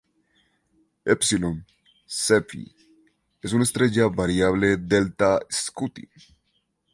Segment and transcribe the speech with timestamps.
[1.05, 1.61] Épsilon
[2.07, 2.73] Cephei
[3.43, 6.09] es una estrella variable Delta Scuti.